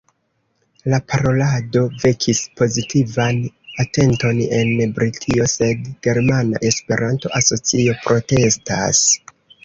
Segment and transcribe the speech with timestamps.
[0.91, 3.41] La parolado vekis pozitivan
[3.83, 9.03] atenton en Britio, sed Germana Esperanto-Asocio protestas.